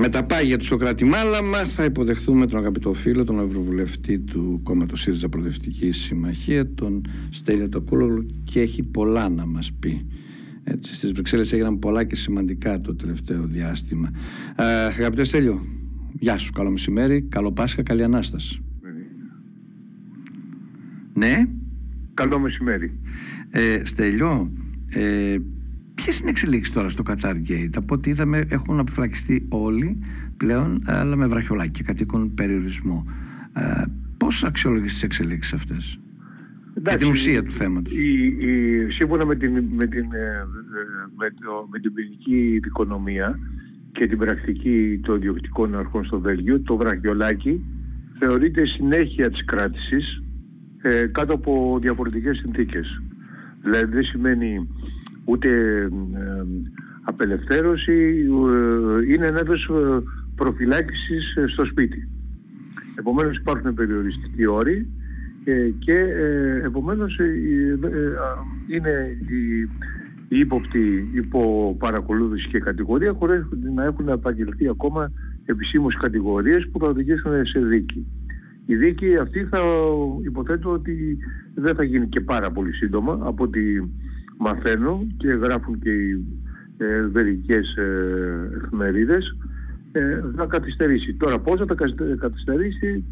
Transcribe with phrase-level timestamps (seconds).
[0.00, 5.00] Με τα πάγια του Σοκράτη Μάλαμα θα υποδεχθούμε τον αγαπητό φίλο, τον Ευρωβουλευτή του κόμματος
[5.00, 10.06] ΣΥΡΙΖΑ Προοδευτική Συμμαχία, τον Στέλιο Τοκούλογλου και έχει πολλά να μας πει.
[10.64, 14.10] Έτσι, στις Βρυξέλλες έγιναν πολλά και σημαντικά το τελευταίο διάστημα.
[14.56, 15.60] Ε, αγαπητέ Στέλιο,
[16.12, 18.62] γεια σου, καλό μεσημέρι, καλό Πάσχα, καλή Ανάσταση.
[21.12, 21.48] Ναι.
[22.14, 23.00] Καλό μεσημέρι.
[23.50, 24.52] Ε, Στέλιο,
[24.88, 25.36] ε,
[26.02, 29.98] Ποιες είναι οι εξελίξεις τώρα στο Qatar Gate, από ό,τι είδαμε έχουν αποφυλακιστεί όλοι
[30.36, 33.06] πλέον, αλλά με βραχιολάκι και κατοίκον περιορισμό.
[33.52, 33.82] Ε,
[34.16, 36.00] Πώς αξιολογείς τις εξελίξεις αυτές,
[36.82, 37.92] για την ουσία του θέματος.
[38.88, 40.46] σύμφωνα με την, με, την, ε,
[41.16, 43.38] με, το, με την ποινική δικονομία
[43.92, 47.64] και την πρακτική των διοικητικών αρχών στο Βέλγιο, το βραχιολάκι
[48.18, 50.22] θεωρείται συνέχεια της κράτησης
[50.82, 53.02] ε, κάτω από διαφορετικές συνθήκες.
[53.62, 54.68] Δηλαδή δεν σημαίνει
[55.28, 55.48] ούτε
[56.14, 56.44] ε,
[57.02, 60.02] απελευθέρωση, ε, είναι ένα είδος ε,
[60.34, 62.08] προφυλάκησης στο σπίτι.
[62.94, 64.88] Επομένως υπάρχουν περιοριστικοί όροι
[65.78, 65.98] και
[66.64, 67.18] επομένως
[68.68, 69.16] είναι
[70.28, 75.12] η ύποπτη υπό παρακολούθηση και κατηγορία χωρίς να έχουν απαγγελθεί ακόμα
[75.44, 78.06] επισήμως κατηγορίες που θα οδηγήσουν σε δίκη.
[78.66, 79.58] Η δίκη αυτή θα
[80.24, 81.18] υποθέτω ότι
[81.54, 83.90] δεν θα γίνει και πάρα πολύ σύντομα από ότι
[84.38, 86.24] μαθαίνω και γράφουν και οι
[86.78, 89.36] ε, βελικές ε, εφημερίδες
[89.92, 91.14] ε, θα καθυστερήσει.
[91.14, 91.74] Τώρα πώς θα τα
[92.20, 93.04] καθυστερήσει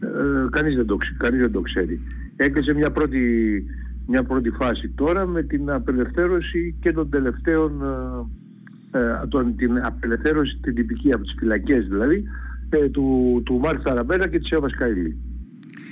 [0.00, 2.00] ε, κανείς, δεν το, κανείς δεν το ξέρει.
[2.36, 3.64] Έκλεισε μια πρώτη,
[4.06, 7.82] μια πρώτη φάση τώρα με την απελευθέρωση και των τελευταίων
[8.90, 12.24] ε, ε τον, την απελευθέρωση την τυπική από τις φυλακές δηλαδή
[12.70, 15.16] ε, του, του Μάρκ Θαραμπέρα και της Εύα Καηλή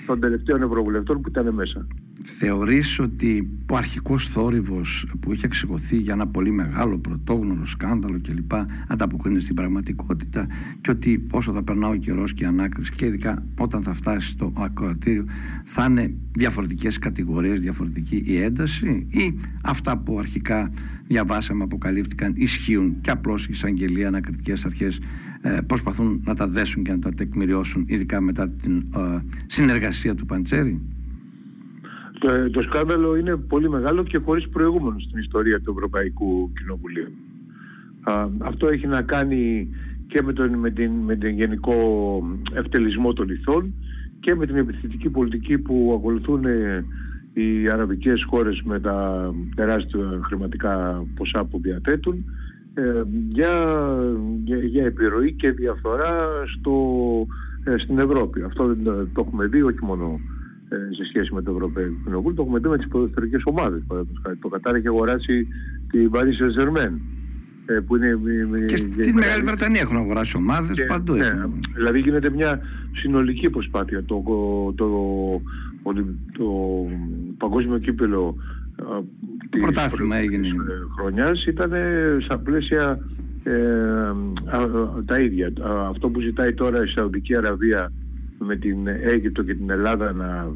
[0.06, 1.86] των τελευταίων ευρωβουλευτών που ήταν μέσα.
[2.24, 8.52] Θεωρείς ότι ο αρχικός θόρυβος που είχε εξηγωθεί για ένα πολύ μεγάλο πρωτόγνωρο σκάνδαλο κλπ
[8.88, 10.46] ανταποκρίνεται στην πραγματικότητα
[10.80, 14.28] και ότι όσο θα περνά ο καιρός και η ανάκριση και ειδικά όταν θα φτάσει
[14.28, 15.24] στο ακροατήριο
[15.64, 20.70] θα είναι διαφορετικές κατηγορίες, διαφορετική η ένταση ή αυτά που αρχικά
[21.06, 25.00] διαβάσαμε, αποκαλύφθηκαν ισχύουν και απλώς η εισαγγελία, ανακριτικές αρχές
[25.40, 30.26] ε, προσπαθούν να τα δέσουν και να τα τεκμηριώσουν ειδικά μετά την ε, συνεργασία του
[30.26, 30.80] Παντσέρη;
[32.22, 37.12] Το, το σκάνδαλο είναι πολύ μεγάλο και χωρίς προηγούμενο στην ιστορία του Ευρωπαϊκού Κοινοβουλίου.
[38.38, 39.68] αυτό έχει να κάνει
[40.06, 41.74] και με τον, με, την, με τον γενικό
[42.54, 43.74] ευτελισμό των ηθών
[44.20, 46.84] και με την επιθετική πολιτική που ακολουθούν ε,
[47.32, 52.24] οι αραβικές χώρες με τα τεράστια χρηματικά ποσά που διαθέτουν
[52.74, 53.50] ε, για,
[54.44, 56.16] για, για, επιρροή και διαφορά
[56.58, 56.76] στο,
[57.64, 58.42] ε, στην Ευρώπη.
[58.42, 60.41] Αυτό το, το έχουμε δει όχι μόνο ε,
[60.96, 63.82] σε σχέση με το Ευρωπαϊκό Κοινοβούλιο, το έχουμε δει με τις ποδοσφαιρικές ομάδες.
[64.40, 65.46] Το Κατάρ έχει αγοράσει
[65.90, 66.92] την Paris Saint-Germain.
[67.86, 68.18] Που είναι,
[68.66, 71.14] και στη Μεγάλη Βρετανία έχουν αγοράσει ομάδες και, παντού.
[71.14, 71.32] Ναι,
[71.74, 72.60] δηλαδή γίνεται μια
[72.92, 74.04] συνολική προσπάθεια.
[74.04, 74.86] Το, το, το,
[76.38, 76.46] το
[77.38, 78.36] παγκόσμιο κύπελο
[79.50, 80.48] το πρωτάθλημα έγινε.
[80.98, 81.72] χρονιάς ήταν
[82.24, 82.98] στα πλαίσια
[83.42, 83.52] ε,
[85.04, 85.52] τα ίδια.
[85.88, 87.92] Αυτό που ζητάει τώρα η Σαουδική Αραβία
[88.46, 90.52] με την Αίγυπτο και την Ελλάδα να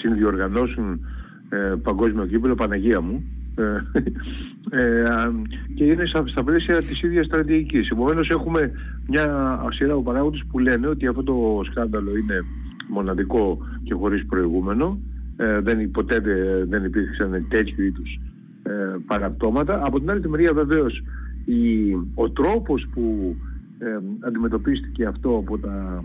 [0.00, 1.00] συνδιοργανώσουν
[1.48, 3.24] ε, παγκόσμιο κύπελο, Παναγία μου,
[3.56, 5.30] ε, ε,
[5.74, 7.90] και είναι στα, πλαίσια της ίδιας στρατηγικής.
[7.90, 8.70] Επομένως έχουμε
[9.08, 12.40] μια σειρά από παράγοντες που λένε ότι αυτό το σκάνδαλο είναι
[12.88, 14.98] μοναδικό και χωρίς προηγούμενο
[15.36, 16.20] ε, δεν, ποτέ
[16.68, 18.20] δεν υπήρξαν τέτοιου είδους
[18.62, 19.80] ε, παραπτώματα.
[19.84, 21.02] Από την άλλη μεριά βεβαίως
[21.44, 23.36] η, ο τρόπος που
[23.78, 26.04] ε, αντιμετωπίστηκε αυτό από, τα,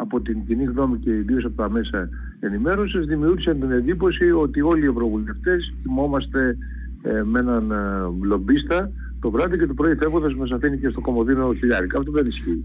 [0.00, 2.08] από την κοινή γνώμη και ιδίως από τα μέσα
[2.40, 6.56] ενημέρωσης δημιούργησε την εντύπωση ότι όλοι οι ευρωβουλευτές θυμόμαστε
[7.02, 11.00] ε, με έναν ε, λομπίστα το βράδυ και το πρωί φεύγοντας μας αφήνει και στο
[11.00, 11.98] κομμωδίνο χιλιάρικα.
[11.98, 12.64] Αυτό δεν ισχύει.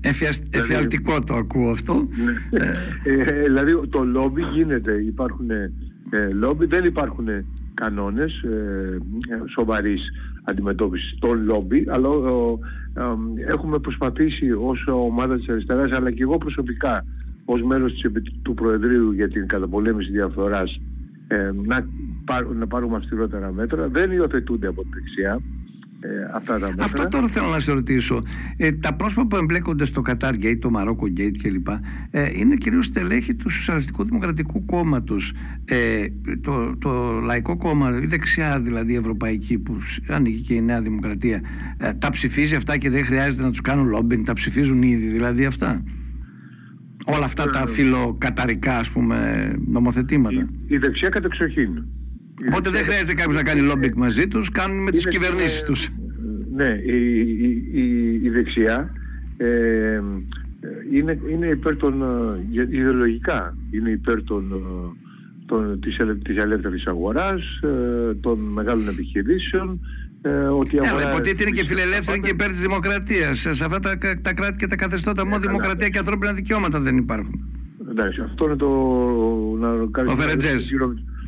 [0.49, 2.07] Δηλαδή- εφιαλτικό το ακούω αυτό.
[2.23, 2.61] Ναι.
[3.03, 5.71] ε, δηλαδή το λόμπι γίνεται, υπάρχουν ε,
[6.33, 7.27] λόμπι, δεν υπάρχουν
[7.73, 8.97] κανόνες ε,
[9.55, 10.01] σοβαρής
[10.43, 12.09] αντιμετώπισης των λόμπι, αλλά
[13.47, 17.05] έχουμε προσπαθήσει ως ομάδα της αριστεράς, αλλά και εγώ προσωπικά
[17.45, 18.11] ως μέλος της,
[18.41, 20.81] του Προεδρείου για την καταπολέμηση διαφθοράς
[21.27, 21.87] ε, να,
[22.55, 23.87] να πάρουμε αυστηρότερα μέτρα.
[23.87, 25.41] Δεν υιοθετούνται από τη δεξιά
[26.03, 26.83] ε, αυτά τα μέτρα.
[26.83, 28.19] Αυτό τώρα θέλω να σε ρωτήσω.
[28.57, 31.67] Ε, τα πρόσωπα που εμπλέκονται στο Qatar Gate, το Μαρόκο Gate κλπ.
[32.11, 35.33] Ε, είναι κυρίως στελέχη του Σοσιαλιστικού Δημοκρατικού Κόμματος.
[35.65, 36.05] Ε,
[36.41, 41.41] το, το Λαϊκό Κόμμα, η δεξιά δηλαδή ευρωπαϊκή που ανοίγει και η Νέα Δημοκρατία,
[41.77, 45.45] ε, τα ψηφίζει αυτά και δεν χρειάζεται να τους κάνουν λόμπιν, τα ψηφίζουν ήδη δηλαδή
[45.45, 45.83] αυτά;
[47.05, 50.49] Όλα αυτά τα φιλοκαταρικά ας πούμε νομοθετήματα.
[50.67, 51.83] Η, η δεξιά κατεξοχήν.
[52.47, 55.89] Οπότε δεν χρειάζεται κάποιος να κάνει λόμπικ μαζί τους, κάνουν με τις κυβερνήσεις τους.
[56.55, 57.19] Ναι, η,
[57.73, 58.89] η, η, δεξιά
[59.37, 60.01] ε,
[60.91, 62.01] είναι, είναι υπέρ των,
[62.51, 64.97] ε, ιδεολογικά, είναι υπέρ των, ε,
[65.45, 69.79] των, της, της ελεύθερης αγοράς, ε, των μεγάλων επιχειρήσεων,
[70.59, 73.39] ότι ναι, αλλά υποτίθεται είναι και φιλελεύθερη και υπέρ της δημοκρατίας.
[73.39, 77.47] Σε αυτά τα, τα κράτη και τα καθεστώτα μόνο δημοκρατία και ανθρώπινα δικαιώματα δεν υπάρχουν.
[77.89, 78.69] Εντάξει, αυτό είναι το...
[79.59, 80.75] Να κάνει ο Φερετζές.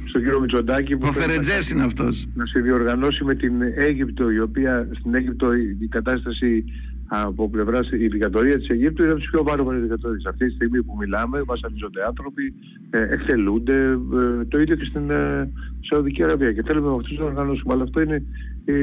[0.07, 2.27] Στον κύριο Μητσοτάκη ο Φερετζές είναι αυτός.
[2.33, 6.63] Να σε διοργανώσει με την Αίγυπτο, η οποία στην Αίγυπτο η κατάσταση
[7.07, 10.25] από πλευράς η δικατορία της Αιγύπτου είναι από τις πιο βάροβαρες δικατορίες.
[10.25, 12.53] Αυτή τη στιγμή που μιλάμε βασανίζονται άνθρωποι,
[12.89, 15.51] ε, εχθελούνται, ε, το ίδιο και στην ε,
[15.89, 17.73] Σαουδική Αραβία και θέλουμε με αυτούς να οργανώσουμε.
[17.73, 18.23] Αλλά αυτό είναι,
[18.65, 18.73] ε,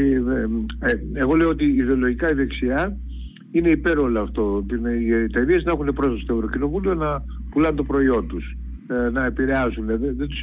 [0.79, 2.97] ε, εγώ λέω ότι ιδεολογικά η δεξιά
[3.51, 4.65] είναι υπέρ όλο αυτό.
[5.01, 9.87] Οι εταιρείες να έχουν πρόσβαση στο Ευρωκοινοβούλιο να πουλάνε το προϊόν τους, ε, να επηρεάζουν.
[9.87, 10.43] Δεν, δεν τους,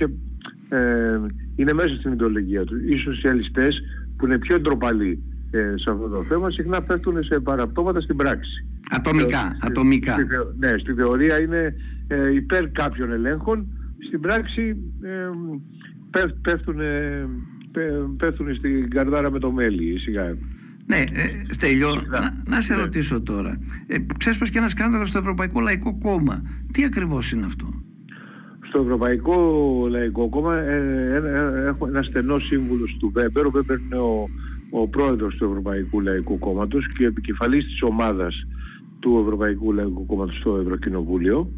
[0.70, 1.20] ε,
[1.56, 2.82] είναι μέσα στην ιδεολογία τους.
[2.82, 3.82] Οι σοσιαλιστές
[4.18, 8.66] που είναι πιο ντροπαλοί ε, σε αυτό το θέμα συχνά πέφτουν σε παραπτώματα στην πράξη.
[8.90, 10.14] Ατομικά, ε, ατομικά.
[10.14, 10.26] Στη,
[10.58, 11.76] ναι, στη θεωρία είναι
[12.08, 13.68] ε, υπέρ κάποιων ελέγχων,
[14.08, 15.30] στην πράξη ε,
[16.42, 16.80] πέφτουν,
[18.18, 20.36] πέφτουν στην καρδάρα με το μέλι σιγά.
[20.90, 22.82] Ναι, ε, Στέλιο, να, να, σε ναι.
[22.82, 23.60] ρωτήσω τώρα.
[23.88, 26.42] Ε, ξέσπασε και ένα σκάνδαλο στο Ευρωπαϊκό Λαϊκό Κόμμα.
[26.72, 27.70] Τι ακριβώς είναι αυτό;
[28.68, 29.38] Στο Ευρωπαϊκό
[29.90, 30.76] Λαϊκό Κόμμα ε,
[31.16, 33.46] ε, έχω ένα στενό σύμβουλο του Βέμπερ.
[33.46, 34.28] Ο Βέμπερ είναι ο
[34.70, 38.48] ο πρόεδρος του Ευρωπαϊκού Λαϊκού Κόμματος και επικεφαλής της ομάδας
[39.00, 41.50] του Ευρωπαϊκού Λαϊκού Κόμματος στο Ευρωκοινοβούλιο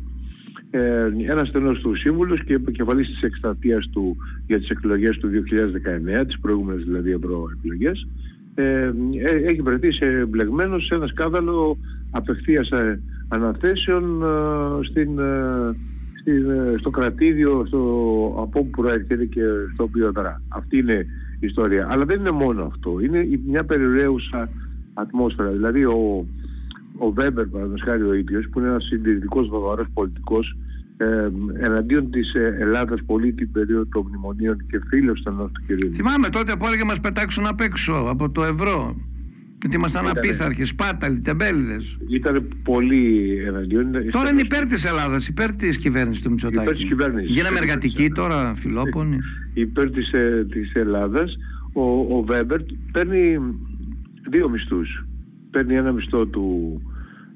[0.71, 4.15] ε, ένας στενός του σύμβουλος και επικεφαλής της εκστρατείας του
[4.47, 8.07] για τις εκλογές του 2019, τις προηγούμενες δηλαδή ευρωεκλογές,
[8.55, 11.77] ε, ε, έχει βρεθεί σε εμπλεγμένος σε ένα σκάνδαλο
[12.11, 15.09] απευθείας ε, αναθέσεων ε, στην,
[16.19, 16.45] στην,
[16.79, 17.79] στο κρατήδιο στο,
[18.41, 19.41] από όπου προέρχεται και
[19.73, 20.41] στο οποίο δρά.
[20.47, 21.05] Αυτή είναι
[21.45, 21.87] ιστορία.
[21.89, 22.99] Αλλά δεν είναι μόνο αυτό.
[22.99, 24.49] Είναι μια περιραίουσα
[24.93, 25.49] ατμόσφαιρα.
[25.49, 26.25] Δηλαδή ο,
[26.97, 30.55] ο Βέμπερ, παραδείγματος χάρη ο ίδιος, που είναι ένας συντηρητικός βαβαρός πολιτικός,
[30.97, 31.29] ε,
[31.65, 35.93] εναντίον της ε, Ελλάδας πολύ την περίοδο των μνημονίων και φίλος ήταν του κ.
[35.95, 38.95] Θυμάμαι τότε που έλεγε μας πετάξουν απ' έξω από το ευρώ.
[39.61, 41.97] Γιατί ήμασταν απίθαρχοι, σπάταλοι, τεμπέληδες.
[42.09, 43.91] Ήταν πολύ εναντίον.
[44.11, 46.63] Τώρα είναι υπέρ της Ελλάδας, υπέρ της κυβέρνησης του Μητσοτάκη.
[46.63, 47.31] Υπέρ της κυβέρνησης.
[47.31, 49.17] Γίναμε εργατικοί τώρα, φιλόπονοι.
[49.53, 50.09] Υπέρ της
[50.49, 51.37] της ε, Ελλάδας.
[51.73, 51.81] Ο,
[52.17, 52.59] ο Βέμπερ
[52.91, 53.37] παίρνει
[54.29, 55.05] δύο μισθούς.
[55.51, 56.81] Παίρνει ένα μισθό του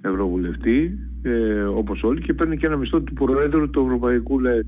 [0.02, 4.60] Ευρωβουλευτή, ε, όπως όλοι, και παίρνει και ένα μισθό του Προέδρου του Ευρωπαϊκού Λε,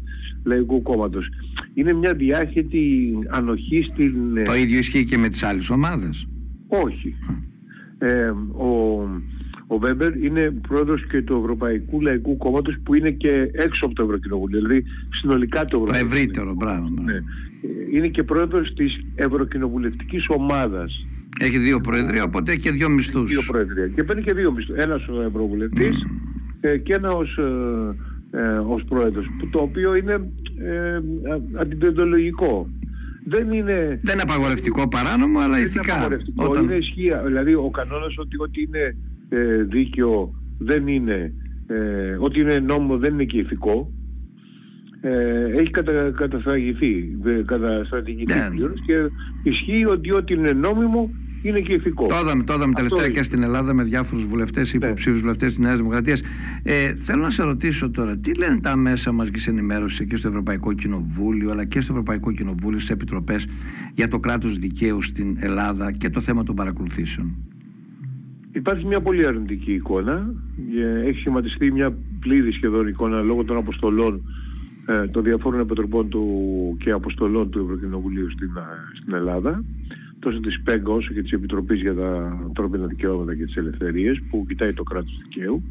[0.44, 1.28] Λαϊκού Κόμματος.
[1.74, 4.38] Είναι μια διάχυτη ανοχή στην...
[4.38, 6.28] Ε, Το ίδιο ισχύει και με τις άλλες ομάδες.
[6.68, 7.16] Όχι.
[8.00, 9.00] Ε, ο,
[9.68, 14.04] ο Βέμπερ είναι πρόεδρος και του Ευρωπαϊκού Λαϊκού Κόμματος που είναι και έξω από το
[14.04, 14.84] Ευρωκοινοβούλιο, δηλαδή
[15.20, 16.08] συνολικά το Ευρωπαϊκό.
[16.08, 16.90] Το ευρύτερο, μπράβο.
[17.04, 17.14] Ναι.
[17.14, 17.22] Ε,
[17.94, 21.06] είναι και πρόεδρος της Ευρωκοινοβουλευτικής Ομάδας.
[21.40, 23.30] Έχει δύο προεδρία, οπότε έχει και δύο μισθούς.
[23.30, 23.88] Δύο προεδρία.
[23.88, 24.76] Και παίρνει και δύο μισθούς.
[24.78, 25.96] Ένας ο Ευρωβουλευτής
[26.62, 26.80] mm.
[26.84, 27.38] και ένα ως,
[28.32, 30.14] ε, ε, ως πρόεδρος, το οποίο είναι
[30.60, 31.00] ε,
[31.60, 32.70] αντιπεντολογικό
[33.30, 34.00] δεν είναι...
[34.04, 35.84] Δεν είναι απαγορευτικό παράνομο, αλλά ηθικά.
[35.84, 36.64] Είναι απαγορευτικό, Όταν...
[36.64, 37.22] είναι ισχύα.
[37.26, 38.96] Δηλαδή ο κανόνας ότι ό,τι είναι
[39.30, 41.34] ε, δίκαιο δεν είναι,
[41.68, 43.92] ε, ό,τι είναι νόμο δεν είναι και ηθικό,
[45.02, 48.50] ε, έχει κατα, καταστρατηγηθεί, καταστρατηγηθεί ναι.
[48.86, 49.10] και
[49.44, 51.10] ισχύει ότι ό,τι είναι νόμιμο
[51.48, 52.04] είναι και ηθικό.
[52.04, 54.86] Το είδαμε, το είδαμε τελευταία και στην Ελλάδα με διάφορους βουλευτές, ναι.
[54.86, 56.22] υποψήφιους βουλευτές της Νέας Δημοκρατίας.
[56.64, 60.74] Ε, θέλω να σε ρωτήσω τώρα, τι λένε τα μέσα μαζικής ενημέρωσης και στο Ευρωπαϊκό
[60.74, 63.48] Κοινοβούλιο, αλλά και στο Ευρωπαϊκό Κοινοβούλιο, στις επιτροπές
[63.94, 67.36] για το κράτος δικαίου στην Ελλάδα και το θέμα των παρακολουθήσεων;
[68.52, 70.34] Υπάρχει μια πολύ αρνητική εικόνα.
[71.06, 74.22] Έχει σχηματιστεί μια πλήρη σχεδόν εικόνα λόγω των αποστολών
[74.88, 76.26] ε, των διαφόρων επιτροπών του
[76.80, 78.62] και αποστολών του Ευρωκοινοβουλίου στην, ε,
[79.02, 79.64] στην Ελλάδα
[80.28, 84.46] τόσο της ΠΕΓ όσο και της Επιτροπής για τα ανθρώπινα δικαιώματα και τις ελευθερίες που
[84.48, 85.64] κοιτάει το κράτος δικαίου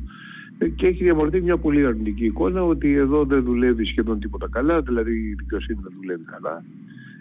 [0.59, 4.81] ε, και έχει διαμορφωθεί μια πολύ αρνητική εικόνα ότι εδώ δεν δουλεύει σχεδόν τίποτα καλά,
[4.81, 6.65] δηλαδή η δικαιοσύνη δεν δουλεύει καλά.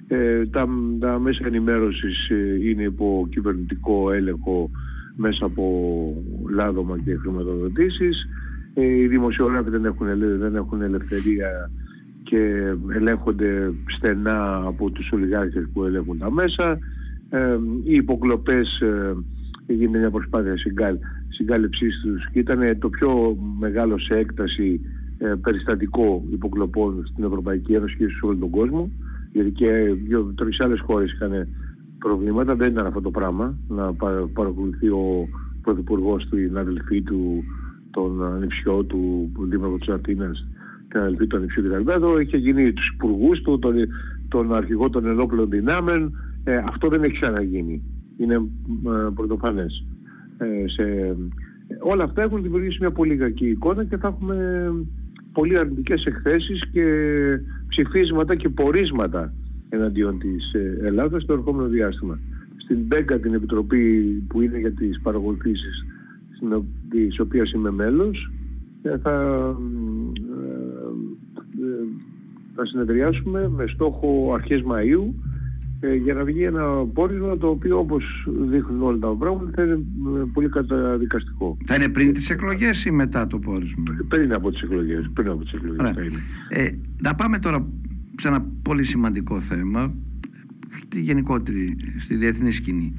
[0.07, 0.67] Ε, τα,
[0.99, 4.69] τα μέσα ενημέρωσης ε, είναι υπό κυβερνητικό έλεγχο
[5.15, 5.65] μέσα από
[6.49, 8.27] λάδωμα και χρηματοδοτήσεις.
[8.73, 10.07] Ε, οι δημοσιογράφοι δεν έχουν,
[10.39, 11.71] δεν έχουν ελευθερία
[12.23, 16.79] και ελέγχονται στενά από τους ολιγάρχες που ελέγχουν τα μέσα
[17.29, 19.15] ε, οι υποκλοπές ε,
[19.65, 20.97] έγινε μια προσπάθεια συγκάλ,
[21.29, 24.81] συγκάλυψής τους και ήταν το πιο μεγάλο σε έκταση
[25.17, 28.91] ε, περιστατικό υποκλοπών στην Ευρωπαϊκή Ένωση και σε όλο τον κόσμο
[29.35, 29.71] γιατί και
[30.07, 31.47] δύο-τρεις άλλες χώρες είχαν
[31.99, 33.93] προβλήματα, δεν ήταν αυτό το πράγμα να
[34.33, 35.27] παρακολουθεί ο
[35.61, 37.43] Πρωθυπουργός του, την αδελφή του,
[37.91, 40.47] τον ανιψιό του Δήμαρχο της Αθήνας,
[40.87, 41.91] την αδελφή του ανιψιού κτλ.
[41.91, 43.75] Εδώ είχε γίνει τους υπουργούς του, τον,
[44.27, 46.13] τον αρχηγό των ενόπλων δυνάμεων,
[46.45, 47.81] ε, αυτό δεν έχει ξαναγίνει.
[48.17, 49.85] Είναι ε, πρωτοφανές.
[50.37, 51.15] Ε, σε,
[51.79, 54.71] όλα αυτά έχουν δημιουργήσει μια πολύ κακή εικόνα και θα έχουμε
[55.31, 56.85] πολύ αρνητικές εκθέσεις και
[57.67, 59.33] ψηφίσματα και πορίσματα
[59.69, 62.19] εναντίον της ε, Ελλάδας στο ερχόμενο διάστημα.
[62.57, 65.85] Στην ΜΠΕΚΑ την Επιτροπή που είναι για τις παρακολουθήσεις
[66.89, 68.29] της οποίας είμαι μέλος
[68.81, 69.13] ε, θα,
[71.61, 71.85] ε,
[72.55, 75.13] θα συνεδριάσουμε με στόχο αρχές Μαΐου
[76.03, 76.63] για να βγει ένα
[76.93, 79.79] πόρισμα το οποίο όπως δείχνουν όλα τα πράγματα θα είναι
[80.33, 81.57] πολύ καταδικαστικό.
[81.65, 85.09] Θα είναι πριν τις εκλογές ή μετά το πόρισμα; Πριν από τις εκλογές.
[85.13, 86.19] Πριν από τις εκλογές θα είναι.
[86.49, 87.67] Ε, να πάμε τώρα
[88.15, 89.93] σε ένα πολύ σημαντικό θέμα
[90.81, 92.93] στη γενικότερη, στη διεθνή σκηνή.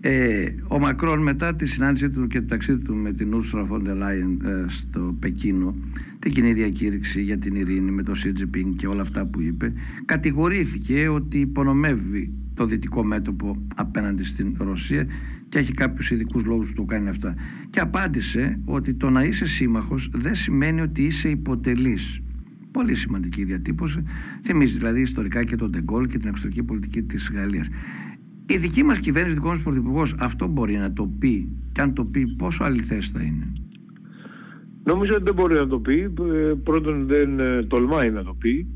[0.00, 3.82] Ε, ο Μακρόν μετά τη συνάντησή του και το ταξίδι του με την Ursula von
[3.82, 5.74] der Leyen ε, στο Πεκίνο
[6.18, 9.72] την κοινή διακήρυξη για την ειρήνη με το Xi και όλα αυτά που είπε
[10.04, 15.06] κατηγορήθηκε ότι υπονομεύει το δυτικό μέτωπο απέναντι στην Ρωσία
[15.48, 17.34] και έχει κάποιους ειδικούς λόγους που το κάνει αυτά.
[17.70, 22.20] Και απάντησε ότι το να είσαι σύμμαχος δεν σημαίνει ότι είσαι υποτελής.
[22.70, 24.02] Πολύ σημαντική διατύπωση.
[24.42, 27.68] Θυμίζει δηλαδή ιστορικά και τον Ντεγκόλ και την εξωτερική πολιτική της Γαλλίας.
[28.50, 31.48] Η δική μας κυβέρνηση, δικός μας πρωθυπουργός, αυτό μπορεί να το πει.
[31.72, 33.52] Και αν το πει, πόσο αληθές θα είναι;
[34.84, 36.12] Νομίζω ότι δεν μπορεί να το πει.
[36.32, 38.66] Ε, πρώτον, δεν ε, τολμάει να το πει.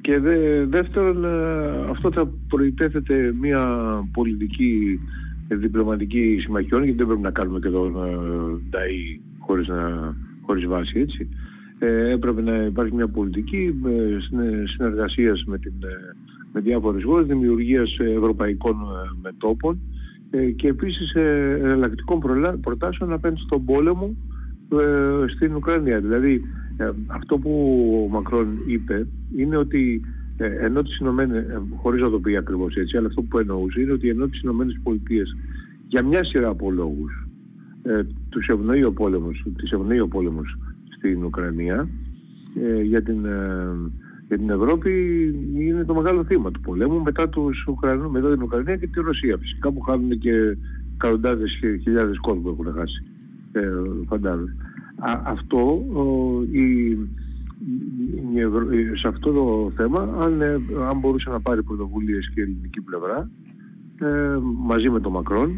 [0.00, 3.68] Και δε, δεύτερον, ε, αυτό θα προϋπέθεται μια
[4.12, 5.00] πολιτική
[5.48, 7.90] διπλωματική συμμαχιών, γιατί δεν πρέπει να κάνουμε και τον
[8.68, 11.28] ΝΤΑΗ χωρίς, να, χωρίς βάση, έτσι.
[11.78, 13.74] Ε, έπρεπε να υπάρχει μια πολιτική
[14.64, 15.72] συνεργασίας με, την,
[16.54, 18.76] με διάφορες χώρες, δημιουργίας ευρωπαϊκών
[19.22, 19.78] μετόπων
[20.56, 21.14] και επίσης
[21.62, 22.20] εναλλακτικών
[22.60, 24.14] προτάσεων απέναντι στον πόλεμο
[24.68, 26.00] ε, στην Ουκρανία.
[26.00, 26.40] Δηλαδή
[27.06, 27.50] αυτό που
[28.04, 29.06] ο Μακρόν είπε
[29.36, 30.00] είναι ότι
[30.36, 33.80] ε, ενώ τις Ηνωμένες, ε, χωρίς να το πει ακριβώς έτσι, αλλά αυτό που εννοούσε
[33.80, 35.36] είναι ότι ενώ τις Ηνωμένες Πολιτείες
[35.88, 37.26] για μια σειρά από λόγους
[37.82, 40.58] ε, τους ευνοεί ο πόλεμος, τις ευνοεί ο πόλεμος
[40.96, 41.88] στην Ουκρανία
[42.82, 43.26] για, την,
[44.28, 44.90] για την Ευρώπη
[45.54, 49.36] είναι το μεγάλο θύμα του πολέμου μετά, τους Ουκρανούς, μετά την Ουκρανία και τη Ρωσία
[49.36, 50.56] φυσικά που χάνουν και
[50.94, 53.02] εκατοντάδες χιλιάδες κόσμου που έχουν χάσει
[53.52, 53.68] ε,
[54.06, 54.56] φαντάζομαι.
[55.24, 55.84] αυτό,
[56.50, 56.96] η,
[58.94, 60.54] σε αυτό το θέμα, αν, ε,
[60.88, 63.30] αν μπορούσε να πάρει πρωτοβουλίες και η ελληνική πλευρά,
[64.00, 65.50] ε, μαζί με τον Μακρόν,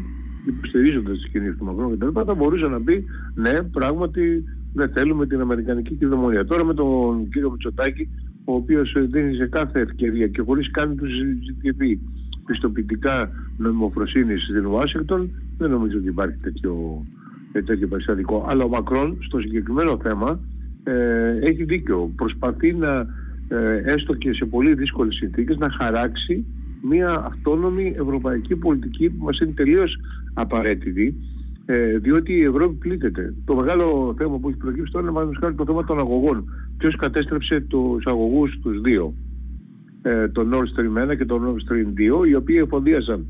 [0.47, 2.21] υποστηρίζοντας τις κινήσεις του Μακρόν κτλ.
[2.25, 3.05] θα μπορούσε να πει
[3.35, 4.43] ναι, πράγματι
[4.73, 6.45] δεν θέλουμε την Αμερικανική κυδαιμονία.
[6.45, 8.09] Τώρα με τον κύριο Μητσοτάκη,
[8.49, 11.11] ο οποίος δίνει σε κάθε ευκαιρία και χωρίς καν τους
[11.45, 11.99] ζητηθεί
[12.45, 17.03] πιστοποιητικά νομιμοφροσύνης στην Ουάσιγκτον, δεν νομίζω ότι υπάρχει τέτοιο
[17.61, 18.45] τέτοιο περιστατικό.
[18.49, 20.39] Αλλά ο Μακρόν στο συγκεκριμένο θέμα
[20.83, 22.11] ε, έχει δίκιο.
[22.15, 23.05] Προσπαθεί να,
[23.47, 26.45] ε, έστω και σε πολύ δύσκολες συνθήκες, να χαράξει
[26.89, 29.99] μια αυτόνομη ευρωπαϊκή πολιτική που μας είναι τελείως
[30.33, 31.15] απαραίτητη
[31.69, 33.33] ε, διότι η Ευρώπη πλήττεται.
[33.45, 36.53] Το μεγάλο θέμα που έχει προκύψει τώρα είναι μας το θέμα των αγωγών.
[36.77, 39.13] Ποιος κατέστρεψε τους αγωγούς τους δύο;
[40.01, 43.25] Ε, τον Nord Stream 1 και τον Nord Stream 2 οι οποίοι εφοδίασαν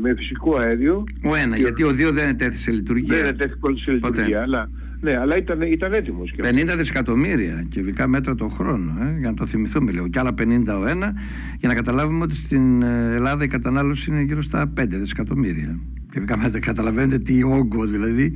[0.00, 1.04] με φυσικό αέριο.
[1.24, 3.16] Ο ένα, γιατί ο δύο δεν ετέθη σε λειτουργία.
[3.16, 4.68] Δεν ετέθη σε λειτουργία, αλλά,
[5.00, 6.34] ναι, αλλά ήταν, ήταν έτοιμος.
[6.42, 10.08] 50 δισεκατομμύρια κυβικά μέτρα το χρόνο, ε, για να το θυμηθούμε λίγο.
[10.08, 11.12] Και άλλα 50 ο ένα,
[11.58, 15.80] για να καταλάβουμε ότι στην ε, Ελλάδα η κατανάλωση είναι γύρω στα 5 δισεκατομμύρια.
[16.14, 18.32] Κυβικά μέτρα, καταλαβαίνετε τι όγκο δηλαδή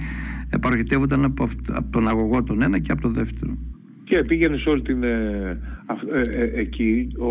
[0.50, 3.58] επαρχητεύονταν από, από τον αγωγό τον ένα και από τον δεύτερο.
[4.04, 5.02] Και πήγαινε σε όλη την.
[5.02, 5.58] Ε,
[6.12, 7.26] ε, ε, εκεί ο,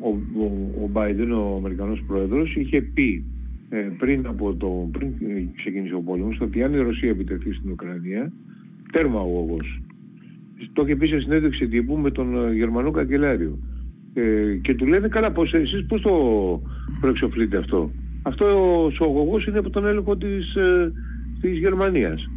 [0.00, 0.08] ο,
[0.38, 0.44] ο,
[0.84, 3.24] ο Biden, ο Αμερικανός Πρόεδρος, είχε πει
[3.70, 5.08] ε, πριν, από το, πριν
[5.56, 8.32] ξεκίνησε ο πόλεμος ότι αν η Ρωσία επιτεθεί στην Ουκρανία,
[8.92, 9.80] τέρμα ο όγος.
[10.72, 13.58] Το είχε πει σε συνέντευξη τύπου με τον ε, Γερμανό Καγκελάριο.
[14.14, 16.12] Ε, και του λένε καλά πώς, εσείς πώς το
[17.00, 17.90] προεξοφλείτε αυτό;
[18.26, 18.46] Αυτό
[19.00, 20.92] ο αγωγός είναι από τον έλεγχο της, ε,
[21.40, 22.28] της Γερμανίας.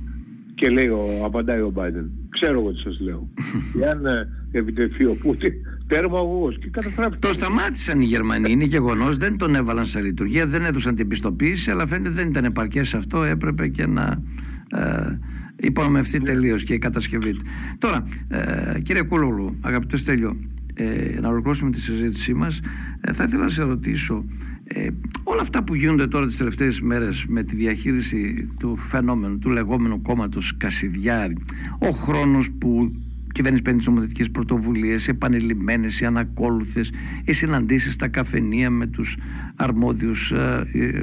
[0.55, 3.29] Και λέει, ο, απαντάει ο Biden, ξέρω εγώ τι σας λέω.
[3.83, 5.53] Εάν ε, επιτεθεί ο Πούτιν,
[5.87, 6.19] τέρμα
[6.59, 7.27] και καταστράφηκε.
[7.27, 11.71] Το σταμάτησαν οι Γερμανοί, είναι γεγονός, δεν τον έβαλαν σε λειτουργία, δεν έδωσαν την πιστοποίηση,
[11.71, 14.23] αλλά φαίνεται δεν ήταν επαρκές αυτό, έπρεπε και να
[14.71, 15.19] ε,
[15.55, 17.45] υπονομευτεί τελείως και η κατασκευή του.
[17.77, 20.35] Τώρα, ε, κύριε Κούλογλου, αγαπητός Στέλιο,
[20.81, 22.59] ε, να ολοκληρώσουμε τη συζήτησή μας
[23.01, 24.25] ε, θα ήθελα να σε ρωτήσω
[24.73, 24.87] ε,
[25.23, 30.01] όλα αυτά που γίνονται τώρα τις τελευταίες μέρες με τη διαχείριση του φαινόμενου του λεγόμενου
[30.01, 31.37] κόμματος Κασιδιάρη
[31.79, 32.91] ο χρόνος που
[33.33, 36.91] κυβέρνηση παίρνει τις νομοθετικές πρωτοβουλίες, επανειλημμένες, οι ανακόλουθες,
[37.23, 39.17] οι συναντήσεις στα καφενεία με τους
[39.55, 40.33] αρμόδιους,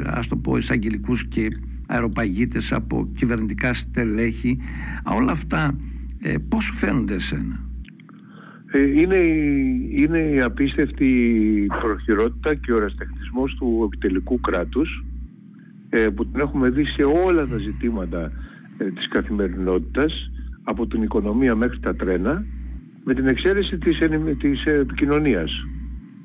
[0.04, 1.48] ας το πω, εισαγγελικούς και
[1.86, 4.58] αεροπαγίτες από κυβερνητικά στελέχη.
[5.04, 5.78] Όλα αυτά
[6.20, 7.65] ε, πώς σου φαίνονται εσένα;
[8.72, 9.16] Ε, είναι,
[9.90, 15.04] είναι η απίστευτη προχειρότητα και ο ραστεχνισμός του επιτελικού κράτους
[15.88, 18.32] ε, που την έχουμε δει σε όλα τα ζητήματα
[18.78, 20.30] ε, της καθημερινότητας
[20.62, 22.44] από την οικονομία μέχρι τα τρένα
[23.04, 23.98] με την εξαίρεση της,
[24.38, 25.50] της επικοινωνίας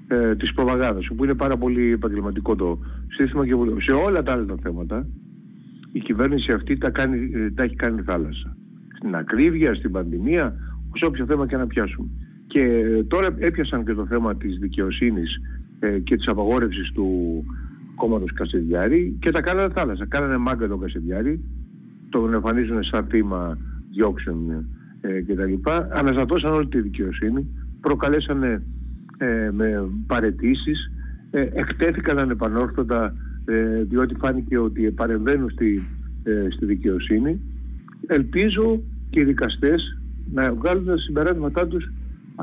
[0.07, 4.45] ε, της προπαγάνδας που είναι πάρα πολύ επαγγελματικό το σύστημα και σε όλα τα άλλα
[4.45, 5.07] τα θέματα
[5.91, 8.57] η κυβέρνηση αυτή τα, κάνει, ε, τα έχει κάνει θάλασσα.
[8.95, 10.55] Στην ακρίβεια, στην πανδημία
[10.99, 12.09] σε όποιο θέμα και να πιάσουμε
[12.51, 15.41] και ε, τώρα έπιασαν και το θέμα της δικαιοσύνης
[15.79, 17.07] ε, και της απαγόρευσης του
[17.95, 20.05] κόμματος Κασιδιάρη και τα κάνανε θάλασσα.
[20.05, 21.43] Κάνανε μάγκα τον Κασιδιάρη,
[22.09, 23.57] τον εμφανίζουν σαν θύμα
[23.91, 24.65] διώξεων
[25.01, 25.69] ε, κτλ.
[25.89, 27.47] Αναζατώσαν όλη τη δικαιοσύνη,
[27.81, 28.63] προκαλέσανε
[29.17, 30.91] ε, με παρετήσεις,
[31.31, 33.13] ε, εκτέθηκαν ανεπανόρθωτα
[33.45, 35.87] ε, διότι φάνηκε ότι παρεμβαίνουν στη,
[36.23, 37.41] ε, στη δικαιοσύνη.
[38.07, 39.97] Ελπίζω και οι δικαστές
[40.33, 41.91] να βγάλουν τα συμπεράσματά τους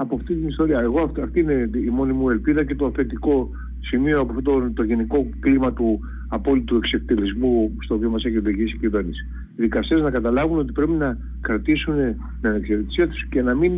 [0.00, 0.80] από αυτή την ιστορία.
[0.80, 3.50] Εγώ αυτή, αυτή είναι η μόνη μου ελπίδα και το θετικό
[3.80, 8.78] σημείο από αυτό το, γενικό κλίμα του απόλυτου εξεκτελισμού στο οποίο μας έχει οδηγήσει η
[8.78, 9.26] κυβέρνηση.
[9.56, 11.94] Οι δικαστές να καταλάβουν ότι πρέπει να κρατήσουν
[12.40, 13.72] την ανεξαρτησία τους και να μην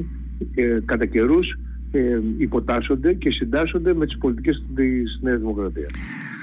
[0.54, 1.58] ε, κατά καιρούς
[1.90, 5.90] ε, υποτάσσονται και συντάσσονται με τις πολιτικές της Νέας Δημοκρατίας.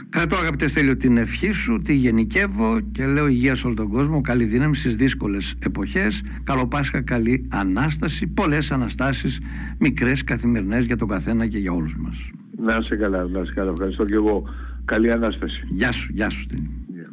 [0.09, 4.21] Κρατώ αγαπητέ Στέλιο την ευχή σου, τη γενικεύω και λέω υγεία σε όλο τον κόσμο,
[4.21, 9.39] καλή δύναμη στις δύσκολες εποχές, καλό Πάσχα, καλή Ανάσταση, πολλές Αναστάσεις,
[9.79, 12.29] μικρές καθημερινές για τον καθένα και για όλους μας.
[12.57, 13.71] Να είσαι καλά, να είσαι καλά.
[13.71, 14.43] Ευχαριστώ και εγώ.
[14.85, 15.61] Καλή Ανάσταση.
[15.63, 16.86] Γεια σου, γεια σου Στέλιο.